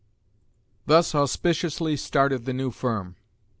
[0.87, 3.17] Thus auspiciously started the new firm.